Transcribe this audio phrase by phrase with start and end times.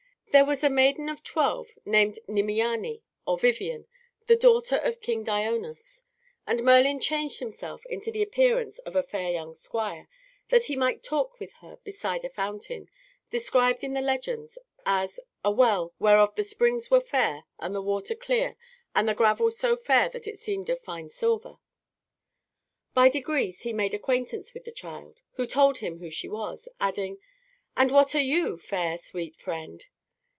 [0.31, 3.85] There was a maiden of twelve named Nimiane or Vivian,
[4.27, 6.03] the daughter of King Dionas,
[6.47, 10.07] and Merlin changed himself into the appearance of "a fair young squire,"
[10.47, 12.87] that he might talk with her beside a fountain,
[13.29, 18.15] described in the legends as "a well, whereof the springs were fair and the water
[18.15, 18.55] clear
[18.95, 21.55] and the gravel so fair that it seemed of fine silver."
[22.93, 27.17] By degrees he made acquaintance with the child, who told him who she was, adding,
[27.75, 29.87] "And what are you, fair, sweet friend?"